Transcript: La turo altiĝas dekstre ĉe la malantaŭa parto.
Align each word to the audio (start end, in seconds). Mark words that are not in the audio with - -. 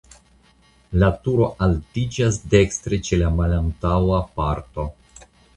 La 1.03 1.09
turo 1.27 1.49
altiĝas 1.67 2.41
dekstre 2.55 3.01
ĉe 3.09 3.21
la 3.23 3.29
malantaŭa 3.43 4.25
parto. 4.41 4.91